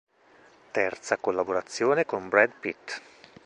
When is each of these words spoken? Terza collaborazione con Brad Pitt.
Terza 0.71 1.17
collaborazione 1.17 2.07
con 2.07 2.27
Brad 2.27 2.53
Pitt. 2.59 3.01